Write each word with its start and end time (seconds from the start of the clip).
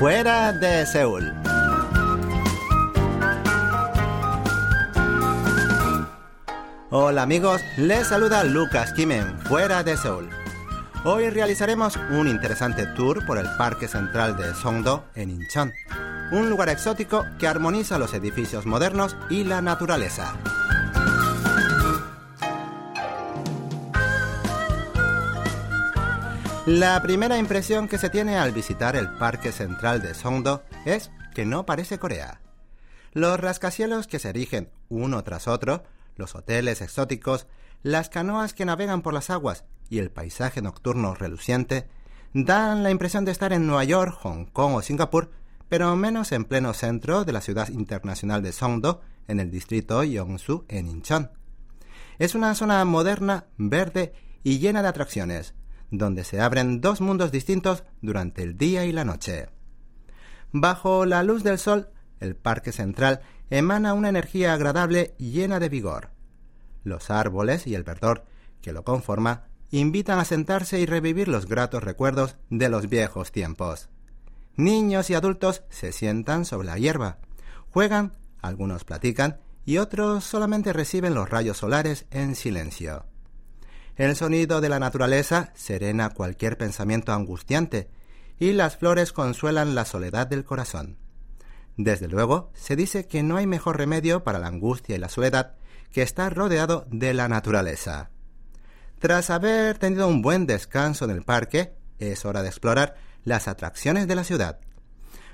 fuera 0.00 0.54
de 0.54 0.86
Seúl. 0.86 1.30
Hola 6.88 7.20
amigos, 7.20 7.60
les 7.76 8.06
saluda 8.06 8.42
Lucas 8.44 8.94
Kimen, 8.94 9.38
fuera 9.40 9.82
de 9.82 9.98
Seúl. 9.98 10.30
Hoy 11.04 11.28
realizaremos 11.28 11.98
un 12.12 12.28
interesante 12.28 12.86
tour 12.96 13.26
por 13.26 13.36
el 13.36 13.46
Parque 13.58 13.88
Central 13.88 14.38
de 14.38 14.54
Songdo 14.54 15.04
en 15.14 15.28
Incheon, 15.28 15.70
un 16.32 16.48
lugar 16.48 16.70
exótico 16.70 17.26
que 17.38 17.46
armoniza 17.46 17.98
los 17.98 18.14
edificios 18.14 18.64
modernos 18.64 19.18
y 19.28 19.44
la 19.44 19.60
naturaleza. 19.60 20.34
La 26.70 27.02
primera 27.02 27.36
impresión 27.36 27.88
que 27.88 27.98
se 27.98 28.10
tiene 28.10 28.38
al 28.38 28.52
visitar 28.52 28.94
el 28.94 29.10
Parque 29.14 29.50
Central 29.50 30.00
de 30.02 30.14
Songdo 30.14 30.62
es 30.84 31.10
que 31.34 31.44
no 31.44 31.66
parece 31.66 31.98
Corea. 31.98 32.40
Los 33.12 33.40
rascacielos 33.40 34.06
que 34.06 34.20
se 34.20 34.28
erigen 34.28 34.70
uno 34.88 35.24
tras 35.24 35.48
otro, 35.48 35.82
los 36.14 36.36
hoteles 36.36 36.80
exóticos, 36.80 37.48
las 37.82 38.08
canoas 38.08 38.54
que 38.54 38.64
navegan 38.64 39.02
por 39.02 39.12
las 39.12 39.30
aguas 39.30 39.64
y 39.88 39.98
el 39.98 40.12
paisaje 40.12 40.62
nocturno 40.62 41.16
reluciente 41.16 41.88
dan 42.34 42.84
la 42.84 42.92
impresión 42.92 43.24
de 43.24 43.32
estar 43.32 43.52
en 43.52 43.66
Nueva 43.66 43.82
York, 43.82 44.16
Hong 44.20 44.44
Kong 44.44 44.76
o 44.76 44.80
Singapur, 44.80 45.32
pero 45.68 45.96
menos 45.96 46.30
en 46.30 46.44
pleno 46.44 46.72
centro 46.72 47.24
de 47.24 47.32
la 47.32 47.40
ciudad 47.40 47.68
internacional 47.70 48.44
de 48.44 48.52
Songdo, 48.52 49.00
en 49.26 49.40
el 49.40 49.50
distrito 49.50 50.04
Yongsu, 50.04 50.66
en 50.68 50.86
Incheon. 50.86 51.32
Es 52.20 52.36
una 52.36 52.54
zona 52.54 52.84
moderna, 52.84 53.46
verde 53.56 54.12
y 54.44 54.60
llena 54.60 54.82
de 54.82 54.88
atracciones, 54.88 55.54
donde 55.90 56.24
se 56.24 56.40
abren 56.40 56.80
dos 56.80 57.00
mundos 57.00 57.32
distintos 57.32 57.84
durante 58.00 58.42
el 58.42 58.56
día 58.56 58.84
y 58.84 58.92
la 58.92 59.04
noche. 59.04 59.48
Bajo 60.52 61.06
la 61.06 61.22
luz 61.22 61.42
del 61.42 61.58
sol, 61.58 61.90
el 62.18 62.36
parque 62.36 62.72
central 62.72 63.20
emana 63.50 63.94
una 63.94 64.08
energía 64.08 64.54
agradable 64.54 65.14
llena 65.18 65.58
de 65.60 65.68
vigor. 65.68 66.10
Los 66.84 67.10
árboles 67.10 67.66
y 67.66 67.74
el 67.74 67.82
verdor 67.82 68.24
que 68.62 68.72
lo 68.72 68.84
conforma 68.84 69.44
invitan 69.70 70.18
a 70.18 70.24
sentarse 70.24 70.80
y 70.80 70.86
revivir 70.86 71.28
los 71.28 71.46
gratos 71.46 71.82
recuerdos 71.82 72.36
de 72.48 72.68
los 72.68 72.88
viejos 72.88 73.32
tiempos. 73.32 73.88
Niños 74.56 75.10
y 75.10 75.14
adultos 75.14 75.62
se 75.70 75.92
sientan 75.92 76.44
sobre 76.44 76.66
la 76.66 76.78
hierba, 76.78 77.18
juegan, 77.70 78.16
algunos 78.42 78.84
platican 78.84 79.40
y 79.64 79.78
otros 79.78 80.24
solamente 80.24 80.72
reciben 80.72 81.14
los 81.14 81.30
rayos 81.30 81.58
solares 81.58 82.06
en 82.10 82.34
silencio. 82.34 83.04
El 83.96 84.16
sonido 84.16 84.60
de 84.60 84.68
la 84.68 84.78
naturaleza 84.78 85.52
serena 85.54 86.10
cualquier 86.10 86.56
pensamiento 86.56 87.12
angustiante 87.12 87.90
y 88.38 88.52
las 88.52 88.76
flores 88.76 89.12
consuelan 89.12 89.74
la 89.74 89.84
soledad 89.84 90.26
del 90.26 90.44
corazón. 90.44 90.96
Desde 91.76 92.08
luego, 92.08 92.50
se 92.54 92.76
dice 92.76 93.06
que 93.06 93.22
no 93.22 93.36
hay 93.36 93.46
mejor 93.46 93.76
remedio 93.76 94.24
para 94.24 94.38
la 94.38 94.48
angustia 94.48 94.96
y 94.96 94.98
la 94.98 95.08
soledad 95.08 95.54
que 95.92 96.02
estar 96.02 96.34
rodeado 96.34 96.86
de 96.90 97.14
la 97.14 97.28
naturaleza. 97.28 98.10
Tras 98.98 99.30
haber 99.30 99.78
tenido 99.78 100.08
un 100.08 100.22
buen 100.22 100.46
descanso 100.46 101.04
en 101.04 101.10
el 101.10 101.22
parque, 101.22 101.72
es 101.98 102.24
hora 102.24 102.42
de 102.42 102.48
explorar 102.48 102.96
las 103.24 103.48
atracciones 103.48 104.06
de 104.06 104.14
la 104.14 104.24
ciudad. 104.24 104.60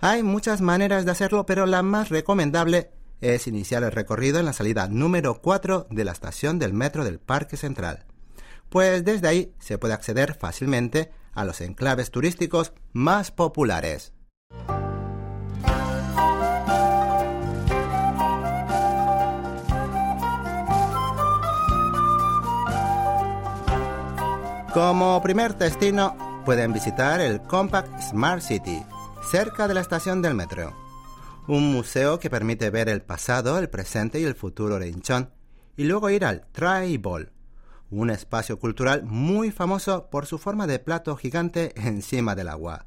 Hay 0.00 0.22
muchas 0.22 0.60
maneras 0.60 1.04
de 1.04 1.12
hacerlo, 1.12 1.46
pero 1.46 1.66
la 1.66 1.82
más 1.82 2.08
recomendable 2.08 2.90
es 3.20 3.46
iniciar 3.46 3.84
el 3.84 3.92
recorrido 3.92 4.40
en 4.40 4.46
la 4.46 4.52
salida 4.52 4.88
número 4.88 5.40
4 5.40 5.86
de 5.90 6.04
la 6.04 6.10
estación 6.10 6.58
del 6.58 6.72
metro 6.72 7.04
del 7.04 7.20
Parque 7.20 7.56
Central, 7.56 8.04
pues 8.72 9.04
desde 9.04 9.28
ahí 9.28 9.54
se 9.58 9.76
puede 9.76 9.92
acceder 9.92 10.32
fácilmente 10.32 11.12
a 11.34 11.44
los 11.44 11.60
enclaves 11.60 12.10
turísticos 12.10 12.72
más 12.94 13.30
populares. 13.30 14.14
Como 24.72 25.20
primer 25.22 25.58
destino, 25.58 26.42
pueden 26.46 26.72
visitar 26.72 27.20
el 27.20 27.42
Compact 27.42 28.00
Smart 28.00 28.40
City, 28.40 28.82
cerca 29.30 29.68
de 29.68 29.74
la 29.74 29.82
estación 29.82 30.22
del 30.22 30.34
metro. 30.34 30.74
Un 31.46 31.70
museo 31.70 32.18
que 32.18 32.30
permite 32.30 32.70
ver 32.70 32.88
el 32.88 33.02
pasado, 33.02 33.58
el 33.58 33.68
presente 33.68 34.18
y 34.18 34.24
el 34.24 34.34
futuro 34.34 34.78
de 34.78 34.88
Incheon, 34.88 35.30
y 35.76 35.84
luego 35.84 36.08
ir 36.08 36.24
al 36.24 36.46
Try 36.52 36.96
Ball, 36.96 37.32
un 37.92 38.08
espacio 38.10 38.58
cultural 38.58 39.04
muy 39.04 39.50
famoso 39.50 40.08
por 40.10 40.26
su 40.26 40.38
forma 40.38 40.66
de 40.66 40.78
plato 40.78 41.14
gigante 41.14 41.72
encima 41.76 42.34
del 42.34 42.48
agua. 42.48 42.86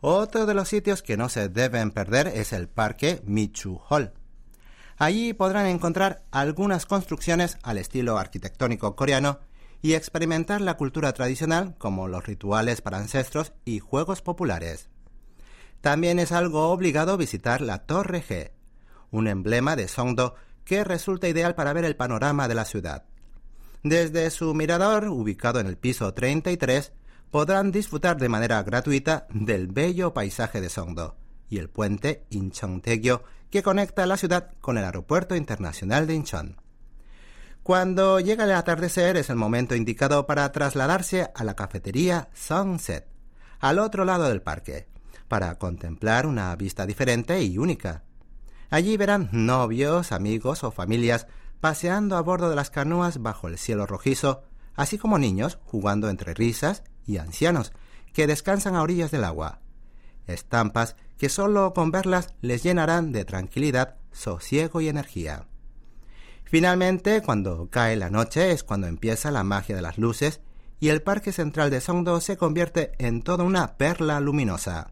Otro 0.00 0.46
de 0.46 0.54
los 0.54 0.68
sitios 0.68 1.02
que 1.02 1.16
no 1.16 1.28
se 1.28 1.48
deben 1.48 1.90
perder 1.90 2.28
es 2.28 2.52
el 2.52 2.68
parque 2.68 3.22
Michu 3.24 3.80
Hall. 3.88 4.12
Allí 4.98 5.32
podrán 5.32 5.66
encontrar 5.66 6.22
algunas 6.30 6.84
construcciones 6.86 7.56
al 7.62 7.78
estilo 7.78 8.18
arquitectónico 8.18 8.94
coreano 8.96 9.40
y 9.80 9.94
experimentar 9.94 10.60
la 10.60 10.76
cultura 10.76 11.12
tradicional 11.12 11.74
como 11.78 12.06
los 12.06 12.26
rituales 12.26 12.82
para 12.82 12.98
ancestros 12.98 13.52
y 13.64 13.78
juegos 13.78 14.20
populares. 14.20 14.90
También 15.80 16.18
es 16.18 16.32
algo 16.32 16.68
obligado 16.68 17.16
visitar 17.16 17.62
la 17.62 17.78
Torre 17.78 18.22
G, 18.22 18.52
un 19.10 19.26
emblema 19.26 19.74
de 19.74 19.88
Songdo 19.88 20.34
que 20.64 20.84
resulta 20.84 21.28
ideal 21.28 21.54
para 21.54 21.72
ver 21.72 21.84
el 21.84 21.96
panorama 21.96 22.46
de 22.46 22.54
la 22.54 22.64
ciudad. 22.64 23.04
Desde 23.82 24.30
su 24.30 24.54
mirador, 24.54 25.08
ubicado 25.08 25.58
en 25.58 25.66
el 25.66 25.76
piso 25.76 26.14
33, 26.14 26.92
podrán 27.32 27.72
disfrutar 27.72 28.16
de 28.16 28.28
manera 28.28 28.62
gratuita 28.62 29.26
del 29.30 29.66
bello 29.66 30.14
paisaje 30.14 30.60
de 30.60 30.68
Songdo 30.68 31.16
y 31.48 31.58
el 31.58 31.68
puente 31.68 32.24
Incheon-taegyo 32.30 33.22
que 33.50 33.64
conecta 33.64 34.06
la 34.06 34.16
ciudad 34.16 34.52
con 34.60 34.78
el 34.78 34.84
aeropuerto 34.84 35.34
internacional 35.34 36.06
de 36.06 36.14
Incheon. 36.14 36.56
Cuando 37.64 38.20
llega 38.20 38.44
el 38.44 38.52
atardecer 38.52 39.16
es 39.16 39.30
el 39.30 39.36
momento 39.36 39.74
indicado 39.74 40.26
para 40.26 40.50
trasladarse 40.52 41.30
a 41.34 41.42
la 41.42 41.54
cafetería 41.54 42.28
Sunset, 42.34 43.08
al 43.58 43.80
otro 43.80 44.04
lado 44.04 44.28
del 44.28 44.42
parque, 44.42 44.86
para 45.26 45.58
contemplar 45.58 46.26
una 46.26 46.54
vista 46.54 46.86
diferente 46.86 47.42
y 47.42 47.58
única. 47.58 48.04
Allí 48.70 48.96
verán 48.96 49.28
novios, 49.32 50.12
amigos 50.12 50.62
o 50.62 50.70
familias 50.70 51.26
paseando 51.62 52.16
a 52.16 52.20
bordo 52.22 52.50
de 52.50 52.56
las 52.56 52.70
canoas 52.70 53.22
bajo 53.22 53.46
el 53.46 53.56
cielo 53.56 53.86
rojizo, 53.86 54.42
así 54.74 54.98
como 54.98 55.16
niños 55.16 55.60
jugando 55.62 56.10
entre 56.10 56.34
risas 56.34 56.82
y 57.06 57.18
ancianos 57.18 57.70
que 58.12 58.26
descansan 58.26 58.74
a 58.74 58.82
orillas 58.82 59.12
del 59.12 59.22
agua. 59.22 59.60
Estampas 60.26 60.96
que 61.18 61.28
solo 61.28 61.72
con 61.72 61.92
verlas 61.92 62.34
les 62.40 62.64
llenarán 62.64 63.12
de 63.12 63.24
tranquilidad, 63.24 63.94
sosiego 64.10 64.80
y 64.80 64.88
energía. 64.88 65.46
Finalmente, 66.42 67.22
cuando 67.22 67.70
cae 67.70 67.94
la 67.94 68.10
noche 68.10 68.50
es 68.50 68.64
cuando 68.64 68.88
empieza 68.88 69.30
la 69.30 69.44
magia 69.44 69.76
de 69.76 69.82
las 69.82 69.98
luces 69.98 70.40
y 70.80 70.88
el 70.88 71.00
parque 71.00 71.30
central 71.30 71.70
de 71.70 71.80
Songdo 71.80 72.20
se 72.20 72.36
convierte 72.36 72.90
en 72.98 73.22
toda 73.22 73.44
una 73.44 73.76
perla 73.76 74.18
luminosa. 74.18 74.90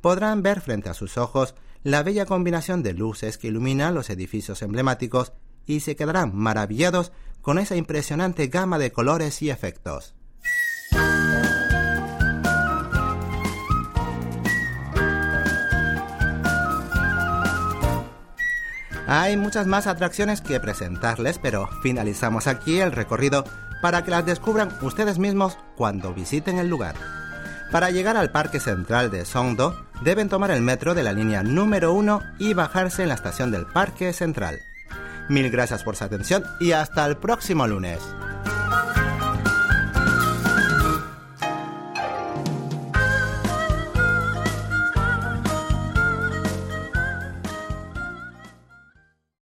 Podrán 0.00 0.42
ver 0.42 0.60
frente 0.60 0.88
a 0.90 0.94
sus 0.94 1.18
ojos 1.18 1.54
la 1.84 2.02
bella 2.02 2.26
combinación 2.26 2.82
de 2.82 2.94
luces 2.94 3.38
que 3.38 3.46
iluminan 3.46 3.94
los 3.94 4.10
edificios 4.10 4.60
emblemáticos 4.62 5.34
y 5.66 5.80
se 5.80 5.96
quedarán 5.96 6.34
maravillados 6.34 7.12
con 7.40 7.58
esa 7.58 7.76
impresionante 7.76 8.46
gama 8.46 8.78
de 8.78 8.92
colores 8.92 9.42
y 9.42 9.50
efectos. 9.50 10.14
Hay 19.06 19.36
muchas 19.36 19.66
más 19.66 19.86
atracciones 19.86 20.40
que 20.40 20.58
presentarles, 20.60 21.38
pero 21.38 21.68
finalizamos 21.82 22.46
aquí 22.46 22.80
el 22.80 22.90
recorrido 22.90 23.44
para 23.82 24.02
que 24.02 24.10
las 24.10 24.24
descubran 24.24 24.70
ustedes 24.80 25.18
mismos 25.18 25.58
cuando 25.76 26.14
visiten 26.14 26.58
el 26.58 26.68
lugar. 26.68 26.94
Para 27.70 27.90
llegar 27.90 28.16
al 28.16 28.30
Parque 28.30 28.60
Central 28.60 29.10
de 29.10 29.26
Songdo, 29.26 29.84
deben 30.02 30.28
tomar 30.28 30.50
el 30.50 30.62
metro 30.62 30.94
de 30.94 31.02
la 31.02 31.12
línea 31.12 31.42
número 31.42 31.92
1 31.92 32.22
y 32.38 32.54
bajarse 32.54 33.02
en 33.02 33.08
la 33.08 33.14
estación 33.14 33.50
del 33.50 33.66
Parque 33.66 34.12
Central. 34.12 34.60
Mil 35.28 35.50
gracias 35.50 35.82
por 35.82 35.96
su 35.96 36.04
atención 36.04 36.44
y 36.60 36.72
hasta 36.72 37.06
el 37.06 37.16
próximo 37.16 37.66
lunes. 37.66 38.00